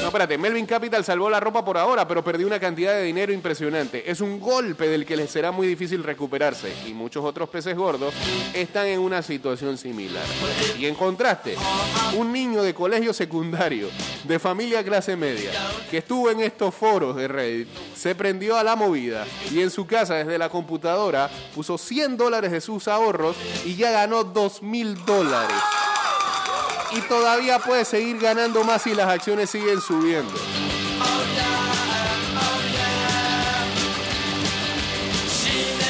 no, 0.00 0.06
espérate, 0.08 0.36
Melvin 0.38 0.66
Capital 0.66 1.04
salvó 1.04 1.30
la 1.30 1.38
ropa 1.38 1.64
por 1.64 1.78
ahora, 1.78 2.06
pero 2.06 2.24
perdió 2.24 2.48
una 2.48 2.58
cantidad 2.58 2.94
de 2.94 3.04
dinero 3.04 3.32
impresionante. 3.32 4.10
Es 4.10 4.20
un 4.20 4.40
golpe 4.40 4.88
del 4.88 5.06
que 5.06 5.16
les 5.16 5.30
será 5.30 5.52
muy 5.52 5.68
difícil 5.68 6.02
recuperarse. 6.02 6.72
Y 6.84 6.94
muchos 6.94 7.24
otros 7.24 7.48
peces 7.48 7.76
gordos 7.76 8.12
están 8.52 8.86
en 8.86 8.98
una 8.98 9.22
situación 9.22 9.78
similar. 9.78 10.24
Y 10.78 10.86
en 10.86 10.96
contraste, 10.96 11.56
un 12.16 12.32
niño 12.32 12.62
de 12.62 12.74
colegio 12.74 13.12
secundario, 13.12 13.88
de 14.24 14.38
familia 14.40 14.82
clase 14.82 15.14
media, 15.14 15.52
que 15.88 15.98
estuvo 15.98 16.28
en 16.28 16.40
estos 16.40 16.74
foros 16.74 17.14
de 17.14 17.28
Reddit, 17.28 17.68
se 17.94 18.16
prendió 18.16 18.56
a 18.56 18.64
la 18.64 18.74
movida 18.74 19.24
y 19.52 19.60
en 19.60 19.70
su 19.70 19.86
casa 19.86 20.14
desde 20.14 20.38
la 20.38 20.48
computadora 20.48 21.30
puso 21.54 21.78
100 21.78 22.16
dólares 22.16 22.50
de 22.50 22.60
sus 22.60 22.88
ahorros 22.88 23.36
y 23.64 23.76
ya 23.76 23.92
ganó 23.92 24.24
2 24.24 24.62
mil 24.62 25.04
dólares 25.04 25.56
y 26.92 27.00
todavía 27.02 27.58
puede 27.58 27.84
seguir 27.84 28.18
ganando 28.18 28.64
más 28.64 28.82
si 28.82 28.94
las 28.94 29.08
acciones 29.08 29.50
siguen 29.50 29.80
subiendo. 29.80 30.32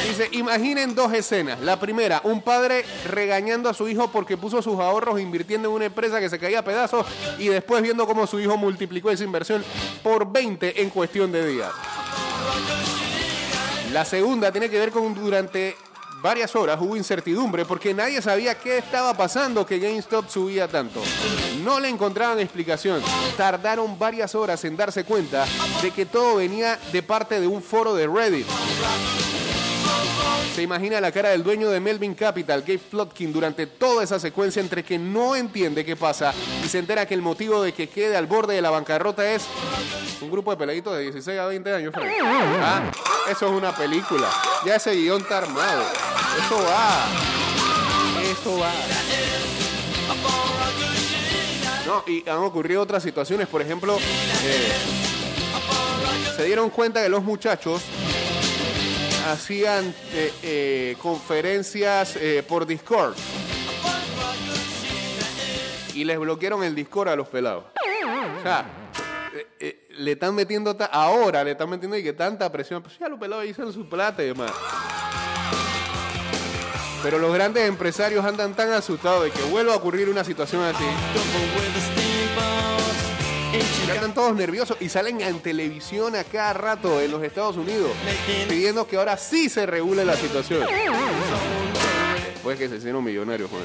Dice, 0.07 0.29
imaginen 0.31 0.95
dos 0.95 1.13
escenas. 1.13 1.59
La 1.61 1.79
primera, 1.79 2.21
un 2.23 2.41
padre 2.41 2.85
regañando 3.05 3.69
a 3.69 3.73
su 3.73 3.87
hijo 3.87 4.09
porque 4.11 4.37
puso 4.37 4.61
sus 4.61 4.79
ahorros 4.79 5.19
invirtiendo 5.19 5.69
en 5.69 5.75
una 5.75 5.85
empresa 5.85 6.19
que 6.19 6.29
se 6.29 6.39
caía 6.39 6.59
a 6.59 6.63
pedazos 6.63 7.05
y 7.37 7.47
después 7.47 7.81
viendo 7.83 8.07
cómo 8.07 8.25
su 8.25 8.39
hijo 8.39 8.57
multiplicó 8.57 9.11
esa 9.11 9.23
inversión 9.23 9.63
por 10.01 10.31
20 10.31 10.81
en 10.81 10.89
cuestión 10.89 11.31
de 11.31 11.45
días. 11.45 11.71
La 13.91 14.03
segunda 14.05 14.51
tiene 14.51 14.69
que 14.69 14.79
ver 14.79 14.91
con 14.91 15.13
durante 15.13 15.75
varias 16.21 16.55
horas 16.55 16.79
hubo 16.81 16.95
incertidumbre 16.95 17.65
porque 17.65 17.93
nadie 17.93 18.21
sabía 18.21 18.55
qué 18.55 18.77
estaba 18.77 19.13
pasando 19.13 19.65
que 19.65 19.79
GameStop 19.79 20.29
subía 20.29 20.67
tanto. 20.67 21.01
No 21.63 21.79
le 21.79 21.89
encontraban 21.89 22.39
explicación. 22.39 23.01
Tardaron 23.35 23.97
varias 23.97 24.35
horas 24.35 24.63
en 24.65 24.77
darse 24.77 25.03
cuenta 25.03 25.45
de 25.81 25.91
que 25.91 26.05
todo 26.05 26.37
venía 26.37 26.79
de 26.91 27.03
parte 27.03 27.39
de 27.39 27.47
un 27.47 27.61
foro 27.61 27.93
de 27.93 28.07
Reddit. 28.07 28.47
Se 30.55 30.61
imagina 30.63 30.99
la 30.99 31.11
cara 31.11 31.29
del 31.29 31.43
dueño 31.43 31.69
de 31.69 31.79
Melvin 31.79 32.15
Capital, 32.15 32.61
Gabe 32.61 32.79
Plotkin, 32.79 33.31
durante 33.31 33.67
toda 33.67 34.03
esa 34.03 34.19
secuencia 34.19 34.59
entre 34.59 34.83
que 34.83 34.97
no 34.97 35.35
entiende 35.35 35.85
qué 35.85 35.95
pasa 35.95 36.33
y 36.65 36.67
se 36.67 36.79
entera 36.79 37.05
que 37.05 37.13
el 37.13 37.21
motivo 37.21 37.61
de 37.61 37.73
que 37.73 37.87
quede 37.87 38.17
al 38.17 38.25
borde 38.25 38.55
de 38.55 38.61
la 38.61 38.71
bancarrota 38.71 39.29
es 39.31 39.45
un 40.21 40.31
grupo 40.31 40.51
de 40.51 40.57
peladitos 40.57 40.95
de 40.97 41.03
16 41.03 41.39
a 41.39 41.45
20 41.45 41.73
años. 41.73 41.93
Ah, 42.59 42.91
eso 43.29 43.45
es 43.47 43.51
una 43.51 43.75
película. 43.75 44.29
Ya 44.65 44.75
ese 44.75 44.95
guion 44.95 45.21
está 45.21 45.39
armado. 45.39 45.83
Eso 46.43 46.63
va. 46.63 47.05
Eso 48.23 48.59
va. 48.59 48.71
No, 51.85 52.03
y 52.07 52.27
han 52.27 52.37
ocurrido 52.39 52.81
otras 52.81 53.03
situaciones. 53.03 53.47
Por 53.47 53.61
ejemplo, 53.61 53.97
eh, 53.97 54.71
se 56.35 56.43
dieron 56.45 56.69
cuenta 56.69 57.01
que 57.01 57.09
los 57.09 57.23
muchachos 57.23 57.81
hacían 59.31 59.93
eh, 60.13 60.33
eh, 60.43 60.95
conferencias 61.01 62.15
eh, 62.15 62.43
por 62.47 62.65
Discord. 62.65 63.15
Y 65.93 66.03
les 66.03 66.19
bloquearon 66.19 66.63
el 66.63 66.75
Discord 66.75 67.09
a 67.09 67.15
los 67.15 67.27
pelados. 67.27 67.65
O 68.39 68.41
sea, 68.43 68.65
le 69.97 70.11
están 70.11 70.35
metiendo, 70.35 70.77
ahora 70.91 71.43
le 71.43 71.51
están 71.51 71.69
metiendo 71.69 71.97
y 71.97 72.03
que 72.03 72.13
tanta 72.13 72.51
presión. 72.51 72.83
Pues 72.83 72.97
ya 72.99 73.09
los 73.09 73.19
pelados 73.19 73.45
hicieron 73.45 73.73
su 73.73 73.89
plata 73.89 74.23
y 74.23 74.27
demás. 74.27 74.51
Pero 77.01 77.19
los 77.19 77.33
grandes 77.33 77.67
empresarios 77.67 78.23
andan 78.25 78.53
tan 78.53 78.71
asustados 78.71 79.23
de 79.23 79.31
que 79.31 79.41
vuelva 79.43 79.73
a 79.73 79.77
ocurrir 79.77 80.09
una 80.09 80.23
situación 80.23 80.63
así. 80.63 80.85
Que 83.85 83.91
andan 83.91 84.13
todos 84.13 84.35
nerviosos 84.35 84.77
y 84.79 84.89
salen 84.89 85.21
en 85.21 85.39
televisión 85.39 86.15
a 86.15 86.23
cada 86.23 86.53
rato 86.53 87.01
en 87.01 87.11
los 87.11 87.23
Estados 87.23 87.57
Unidos 87.57 87.91
pidiendo 88.47 88.87
que 88.87 88.97
ahora 88.97 89.17
sí 89.17 89.49
se 89.49 89.65
regule 89.65 90.05
la 90.05 90.15
situación. 90.15 90.65
Después 92.33 92.57
que 92.57 92.69
se 92.69 92.77
hicieron 92.77 93.03
millonarios 93.03 93.49
eso. 93.49 93.59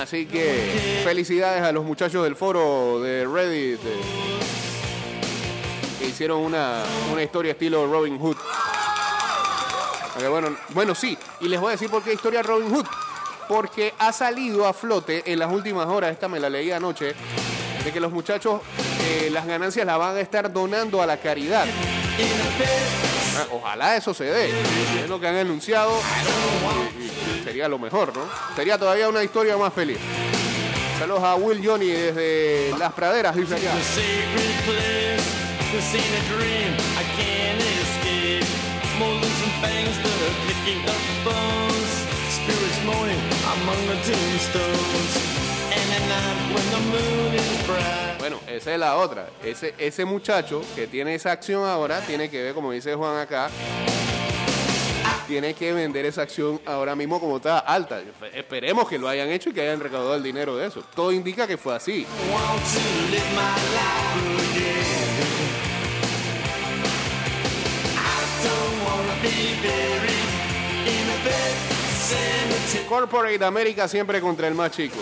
Así 0.00 0.26
que 0.26 1.00
felicidades 1.04 1.62
a 1.62 1.72
los 1.72 1.84
muchachos 1.84 2.22
del 2.24 2.36
foro 2.36 3.00
de 3.00 3.26
Reddit 3.26 3.80
eh, 3.84 4.00
que 5.98 6.06
hicieron 6.06 6.40
una, 6.40 6.84
una 7.12 7.22
historia 7.22 7.52
estilo 7.52 7.86
Robin 7.86 8.18
Hood. 8.18 8.36
Bueno, 10.30 10.56
bueno, 10.70 10.94
sí, 10.94 11.16
y 11.40 11.48
les 11.48 11.60
voy 11.60 11.68
a 11.68 11.72
decir 11.72 11.90
por 11.90 12.02
qué 12.02 12.12
historia 12.12 12.42
Robin 12.42 12.70
Hood. 12.70 12.86
Porque 13.48 13.94
ha 13.98 14.12
salido 14.12 14.66
a 14.66 14.72
flote 14.74 15.22
en 15.26 15.38
las 15.38 15.50
últimas 15.50 15.86
horas, 15.86 16.12
esta 16.12 16.28
me 16.28 16.38
la 16.38 16.50
leí 16.50 16.70
anoche, 16.70 17.14
de 17.84 17.92
que 17.92 18.00
los 18.00 18.12
muchachos 18.12 18.60
eh, 19.02 19.30
las 19.30 19.46
ganancias 19.46 19.86
las 19.86 19.98
van 19.98 20.16
a 20.16 20.20
estar 20.20 20.52
donando 20.52 21.00
a 21.00 21.06
la 21.06 21.16
caridad. 21.16 21.64
Ah, 23.36 23.46
Ojalá 23.52 23.96
eso 23.96 24.12
se 24.12 24.24
dé. 24.24 24.50
Es 25.02 25.08
lo 25.08 25.18
que 25.20 25.28
han 25.28 25.36
anunciado. 25.36 25.92
Sería 27.44 27.68
lo 27.68 27.78
mejor, 27.78 28.14
¿no? 28.14 28.24
Sería 28.54 28.76
todavía 28.76 29.08
una 29.08 29.22
historia 29.22 29.56
más 29.56 29.72
feliz. 29.72 29.98
Saludos 30.98 31.22
a 31.22 31.36
Will 31.36 31.64
Johnny 31.64 31.86
desde 31.86 32.76
Las 32.78 32.92
Praderas, 32.92 33.36
dice 33.36 33.54
acá. 33.54 33.72
Bueno, 48.18 48.40
esa 48.46 48.72
es 48.72 48.78
la 48.78 48.96
otra. 48.96 49.28
Ese, 49.44 49.74
ese 49.78 50.04
muchacho 50.04 50.62
que 50.74 50.86
tiene 50.86 51.14
esa 51.14 51.32
acción 51.32 51.64
ahora 51.64 52.00
tiene 52.00 52.30
que 52.30 52.42
ver, 52.42 52.54
como 52.54 52.72
dice 52.72 52.94
Juan 52.94 53.18
acá, 53.18 53.50
tiene 55.26 55.52
que 55.54 55.72
vender 55.72 56.06
esa 56.06 56.22
acción 56.22 56.60
ahora 56.64 56.96
mismo 56.96 57.20
como 57.20 57.36
está 57.36 57.58
alta. 57.58 58.00
Esperemos 58.32 58.88
que 58.88 58.98
lo 58.98 59.08
hayan 59.08 59.28
hecho 59.28 59.50
y 59.50 59.52
que 59.52 59.60
hayan 59.60 59.80
recaudado 59.80 60.14
el 60.14 60.22
dinero 60.22 60.56
de 60.56 60.66
eso. 60.66 60.82
Todo 60.94 61.12
indica 61.12 61.46
que 61.46 61.58
fue 61.58 61.74
así. 61.74 62.06
Corporate 72.76 73.42
America 73.44 73.88
siempre 73.88 74.20
contra 74.20 74.46
el 74.48 74.54
más 74.54 74.70
chico. 74.72 74.96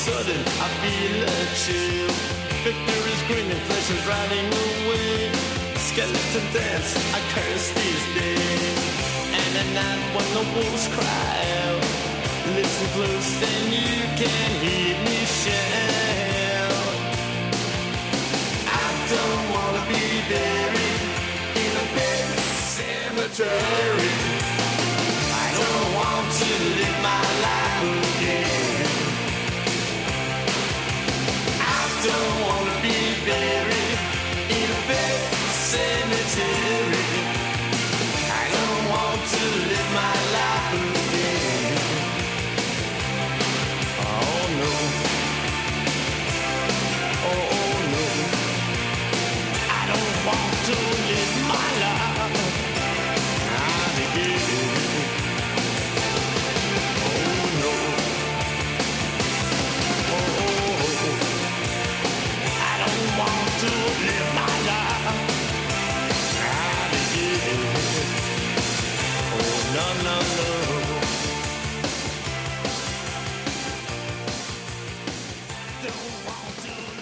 Sudden, 0.00 0.40
I 0.40 0.68
feel 0.80 1.24
a 1.24 1.54
chill. 1.54 2.29
Victor 2.62 3.08
is 3.08 3.22
green 3.22 3.50
and 3.50 3.60
flesh 3.62 3.90
is 3.90 4.06
riding 4.06 4.46
away. 4.46 5.32
Skeleton 5.76 6.44
dance, 6.52 6.92
I 7.16 7.20
curse 7.32 7.72
these 7.72 8.04
days. 8.14 8.78
And 9.32 9.52
at 9.56 9.68
night 9.72 10.02
when 10.14 10.28
the 10.36 10.44
wolves 10.52 10.86
cry 10.88 11.36
out, 11.64 11.82
listen 12.54 12.88
close 12.92 13.42
and 13.48 13.72
you 13.72 13.96
can 14.20 14.50
hear 14.60 14.92
me 15.08 15.18
shout. 15.40 16.84
I 18.68 18.88
don't 19.08 19.44
wanna 19.54 19.82
be 19.88 20.04
buried 20.28 21.00
in 21.64 21.72
a 21.80 21.86
big 21.96 22.26
cemetery. 22.76 24.29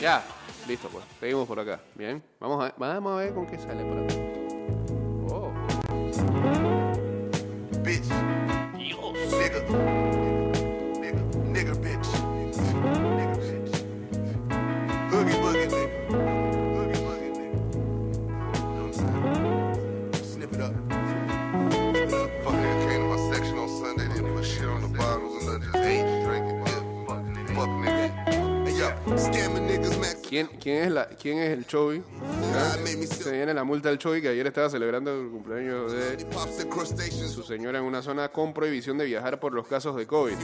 Ya, 0.09 0.25
listo 0.67 0.89
pues. 0.89 1.05
Seguimos 1.21 1.47
por 1.47 1.61
acá. 1.61 1.83
Bien. 1.95 2.23
Vamos 2.41 2.59
a 2.61 2.65
ver, 2.65 2.75
vamos 2.79 3.13
a 3.13 3.17
ver 3.17 3.35
con 3.35 3.47
qué 3.47 3.59
sale 3.59 3.85
por 3.85 3.99
acá. 3.99 4.15
Oh. 5.29 5.53
bitch. 7.83 8.09
Nigga. 8.75 9.69
Nigga. 9.69 10.18
¿Quién, 30.29 30.47
quién, 30.61 30.85
es 30.85 30.91
la, 30.91 31.09
¿Quién 31.09 31.39
es 31.39 31.51
el 31.51 31.67
Chovy? 31.67 32.03
¿Ah? 32.55 32.77
Se 33.07 33.33
viene 33.33 33.55
la 33.55 33.65
multa 33.65 33.89
del 33.89 33.97
Chovy 33.99 34.21
que 34.21 34.29
ayer 34.29 34.47
estaba 34.47 34.69
celebrando 34.69 35.11
el 35.19 35.31
cumpleaños 35.31 35.93
de 35.93 37.29
su 37.29 37.43
señora 37.43 37.79
en 37.79 37.85
una 37.85 38.03
zona 38.03 38.29
con 38.29 38.53
prohibición 38.53 38.99
de 38.99 39.07
viajar 39.07 39.41
por 39.41 39.55
los 39.55 39.67
casos 39.67 39.97
de 39.97 40.07
COVID. 40.07 40.35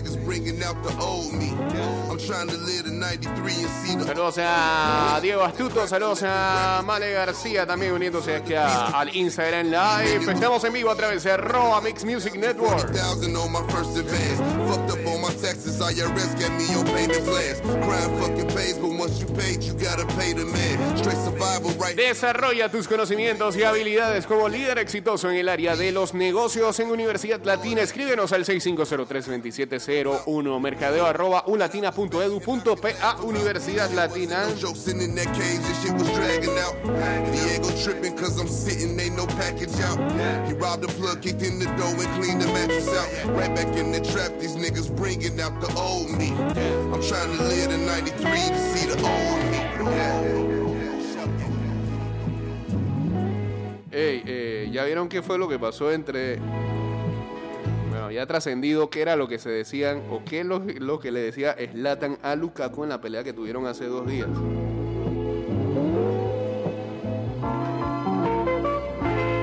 Niggas 0.00 0.16
be 0.16 0.18
changing 0.18 0.18
ships. 0.18 0.18
Yeah, 0.18 0.18
these 0.18 0.18
niggas 0.18 0.24
bringing 0.24 0.62
out 0.62 0.82
the 0.82 0.96
old 1.02 1.32
me. 1.32 1.50
I'm 2.10 2.18
trying 2.18 2.48
to 2.48 2.56
live 2.56 2.84
the 2.84 2.92
93 2.92 3.52
and 3.52 3.70
see 3.70 3.96
the 3.96 4.04
Saludos 4.04 4.38
a 4.38 5.20
Diego 5.20 5.42
Astuto, 5.44 5.86
saludos 5.86 6.22
a 6.24 6.82
Male 6.84 7.12
García 7.12 7.66
también 7.66 7.92
uniéndose 7.92 8.36
aquí 8.36 8.54
a- 8.54 8.86
al 8.88 9.14
Instagram 9.14 9.66
Live. 9.70 10.32
Estamos 10.32 10.64
en 10.64 10.72
vivo 10.72 10.90
a 10.90 10.96
través 10.96 11.22
de 11.24 11.32
Arroba 11.32 11.80
Mix 11.80 12.04
Music 12.04 12.34
Network. 12.36 12.90
40,000 15.28 15.28
on 15.28 15.28
my 15.28 15.28
first 15.28 15.28
advance. 15.28 15.28
Fucked 15.28 15.28
up 15.28 15.28
on 15.28 15.28
my 15.28 15.34
taxes, 15.34 15.80
IRS 15.80 16.34
got 16.38 16.52
me 16.58 16.74
on 16.74 16.84
payment 16.86 17.24
plans. 17.24 17.60
Crime 17.60 18.10
fucking 18.18 18.48
pays, 18.48 18.76
but 18.78 18.90
once 18.98 19.20
you 19.20 19.26
paid, 19.26 19.62
you 19.62 19.72
gotta 19.74 20.06
pay 20.16 20.32
the 20.32 20.44
man. 20.44 20.96
Straight 20.96 21.18
survival 21.18 21.70
right 21.78 21.96
Desarrolla 21.96 22.68
tus 22.70 22.88
conocimientos 22.88 23.56
y 23.56 23.62
habilidades 23.64 24.26
como 24.26 24.48
líder 24.48 24.78
exitoso 24.78 25.30
en 25.30 25.36
el 25.36 25.48
área 25.48 25.76
de 25.76 25.92
los 25.92 26.14
negocios 26.14 26.80
en 26.80 26.90
Universidad 26.90 27.40
Latina. 27.44 27.82
Escríbenos 27.82 28.32
al 28.32 28.44
6503-2701 28.44 30.60
mercadeo 30.60 31.06
arroba 31.06 31.44
ulatina.edu.pa 31.46 33.16
Universidad 33.22 33.90
Latina. 33.92 34.46
He 40.46 40.52
robbed 40.54 40.82
the 40.82 40.88
plug, 40.88 41.22
kicked 41.22 41.42
in 41.42 41.58
the 41.58 41.66
door 41.76 41.88
and 41.88 42.22
cleaned 42.22 42.42
the 42.42 42.46
mattress 42.48 42.88
out. 42.88 43.08
Right 43.34 43.54
back 43.54 43.76
in 43.76 43.92
the 43.92 44.00
trap, 44.00 44.38
these 44.38 44.56
niggas 44.56 44.94
bringing 45.18 45.40
out 45.40 45.60
the 45.60 45.72
old 45.76 46.10
me. 46.16 46.30
I'm 46.92 47.02
trying 47.02 47.36
to 47.36 47.42
live 47.42 47.70
the 47.70 47.78
93 47.78 48.30
to 48.48 48.58
see 48.58 48.86
the 48.86 48.96
old 49.02 49.42
me. 49.50 49.58
Ey, 53.90 54.22
eh, 54.26 54.68
¿ya 54.70 54.84
vieron 54.84 55.08
qué 55.08 55.22
fue 55.22 55.38
lo 55.38 55.48
que 55.48 55.58
pasó 55.58 55.90
entre... 55.90 56.38
Bueno, 57.88 58.12
ya 58.12 58.26
trascendido 58.26 58.90
qué 58.90 59.02
era 59.02 59.16
lo 59.16 59.26
que 59.26 59.38
se 59.38 59.50
decían 59.50 60.04
o 60.10 60.22
qué 60.24 60.40
es 60.40 60.46
lo, 60.46 60.60
lo 60.60 61.00
que 61.00 61.10
le 61.10 61.20
decía 61.20 61.56
Slatan 61.72 62.18
a 62.22 62.36
Lukaku 62.36 62.84
en 62.84 62.90
la 62.90 63.00
pelea 63.00 63.24
que 63.24 63.32
tuvieron 63.32 63.66
hace 63.66 63.86
dos 63.86 64.06
días. 64.06 64.28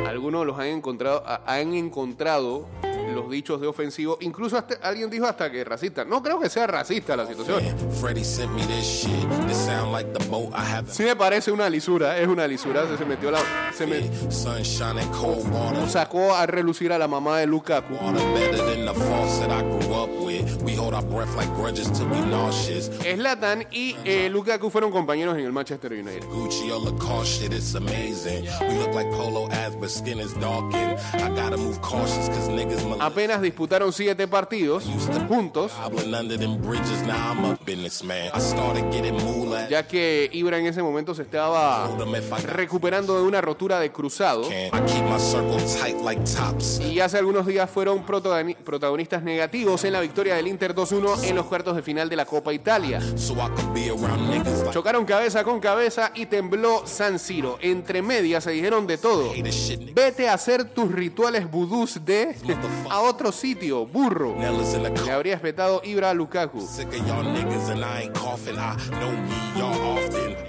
Algunos 0.07 0.45
los 0.45 0.57
han 0.57 0.67
encontrado, 0.67 1.23
han 1.45 1.73
encontrado 1.73 2.67
los 3.13 3.29
dichos 3.29 3.59
de 3.61 3.67
ofensivo, 3.67 4.17
incluso 4.21 4.57
hasta- 4.57 4.75
alguien 4.81 5.09
dijo 5.09 5.25
hasta 5.25 5.51
que 5.51 5.63
racista. 5.63 6.05
No 6.05 6.21
creo 6.23 6.39
que 6.39 6.49
sea 6.49 6.67
racista 6.67 7.15
la 7.15 7.25
situación. 7.27 7.61
Sí 10.93 11.03
me 11.03 11.15
parece 11.15 11.51
una 11.51 11.69
lisura, 11.69 12.17
es 12.17 12.27
una 12.27 12.47
lisura, 12.47 12.87
se, 12.87 12.97
se 12.97 13.05
metió 13.05 13.31
la, 13.31 13.39
se 13.75 13.85
me 13.87 14.09
sacó 15.89 16.33
a 16.35 16.45
relucir 16.45 16.91
a 16.91 16.97
la 16.97 17.07
mamá 17.07 17.39
de 17.39 17.47
Lukaku. 17.47 17.95
Zlatan 23.15 23.65
y 23.71 23.95
eh, 24.03 24.29
Lukaku 24.29 24.69
fueron 24.69 24.91
compañeros 24.91 25.37
en 25.37 25.45
el 25.45 25.51
Manchester 25.51 25.93
United. 25.93 26.23
Apenas 32.99 33.41
disputaron 33.41 33.91
siete 33.93 34.27
partidos 34.27 34.84
juntos, 35.27 35.71
ya 39.69 39.88
que 39.88 40.29
Ibra 40.34 40.58
en 40.58 40.65
ese 40.67 40.81
momento 40.81 41.13
se 41.13 41.21
estaba 41.23 41.89
recuperando 42.45 43.17
de 43.17 43.23
una 43.23 43.41
rotura 43.41 43.79
de 43.79 43.91
cruzado. 43.91 44.43
Y 46.81 46.99
hace 46.99 47.17
algunos 47.17 47.45
días 47.45 47.69
fueron 47.69 48.05
protagoni- 48.05 48.55
protagonistas 48.55 49.23
negativos 49.23 49.84
en 49.84 49.93
la 49.93 50.01
victoria 50.01 50.36
del 50.36 50.47
Inter 50.47 50.73
2-1 50.75 51.23
en 51.23 51.36
los 51.36 51.45
cuartos 51.45 51.75
de 51.75 51.81
final 51.81 52.10
de 52.10 52.15
la 52.15 52.25
Copa 52.25 52.53
Italia. 52.53 52.99
Chocaron 54.71 55.05
cabeza 55.05 55.43
con 55.43 55.60
cabeza 55.60 56.12
y 56.15 56.25
tembló 56.27 56.84
San 56.86 57.19
Siro. 57.19 57.58
Entre 57.62 58.01
medias 58.01 58.43
se 58.43 58.51
dijeron 58.51 58.88
de 58.88 58.97
todo. 58.97 59.31
Vete 59.93 60.27
a 60.29 60.34
hacer 60.34 60.65
tus 60.65 60.91
rituales 60.91 61.49
vudús 61.49 61.99
de 62.05 62.36
a 62.89 63.02
otro 63.02 63.32
sitio, 63.32 63.86
burro. 63.86 64.36
Le 65.06 65.12
habría 65.12 65.36
espetado 65.36 65.82
Ibra 65.84 66.10
a 66.10 66.13
Lukaku. 66.13 66.62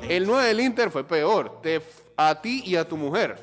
El 0.09 0.27
9 0.27 0.47
del 0.49 0.61
Inter 0.61 0.91
fue 0.91 1.05
peor. 1.05 1.61
Te 1.63 1.77
f- 1.77 1.89
a 2.17 2.41
ti 2.41 2.63
y 2.65 2.77
a 2.77 2.87
tu 2.89 2.97
mujer. 2.97 3.37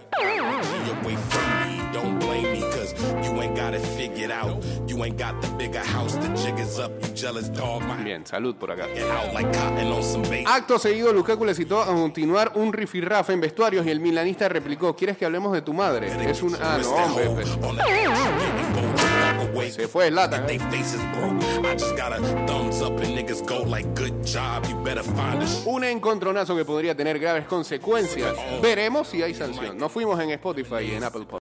You 4.93 5.03
ain't 5.03 5.17
got 5.17 5.41
the 5.41 5.47
bigger 5.57 5.79
house, 5.79 6.13
the 6.17 6.27
jig 6.35 6.59
is 6.59 6.77
up, 6.77 6.91
you 7.01 7.07
jealous 7.15 7.49
dog. 7.51 7.81
My 7.81 8.03
Bien, 8.03 8.23
salud 8.27 8.55
por 8.55 8.69
acá. 8.71 8.85
Acto 10.45 10.77
seguido, 10.77 11.11
Lukaku 11.11 11.45
le 11.45 11.55
citó 11.55 11.81
a 11.81 11.87
continuar 11.87 12.51
un 12.55 12.71
rifirrafe 12.71 13.33
en 13.33 13.41
vestuarios 13.41 13.85
y 13.87 13.89
el 13.89 13.99
milanista 13.99 14.47
replicó, 14.49 14.95
¿quieres 14.95 15.17
que 15.17 15.25
hablemos 15.25 15.51
de 15.53 15.63
tu 15.63 15.73
madre? 15.73 16.11
Es 16.29 16.43
un... 16.43 16.55
Ah, 16.61 16.77
no, 16.79 16.89
hombre. 16.91 17.29
pues. 19.53 19.73
Se 19.75 19.87
fue 19.87 20.09
Zlatan. 20.09 20.45
They 20.45 20.59
faces 20.59 20.99
broke. 21.13 21.41
I 21.65 21.73
just 21.73 21.95
got 21.95 22.11
a 22.13 22.19
thumbs 22.45 22.81
up 22.81 22.93
and 22.99 23.15
niggas 23.17 23.41
go 23.47 23.63
like 23.63 23.87
good 23.95 24.13
job. 24.23 24.63
You 24.69 24.75
better 24.83 25.03
find 25.03 25.41
a 25.41 25.47
sh- 25.47 25.65
Un 25.65 25.83
encontronazo 25.83 26.55
que 26.55 26.65
podría 26.65 26.95
tener 26.95 27.17
graves 27.19 27.45
consecuencias. 27.45 28.35
Veremos 28.61 29.07
si 29.07 29.21
hay 29.23 29.33
sanción. 29.33 29.77
Nos 29.77 29.91
fuimos 29.91 30.19
en 30.19 30.31
Spotify 30.31 30.83
y 30.91 30.95
en 30.95 31.03
Apple 31.03 31.21
Podcast. 31.25 31.31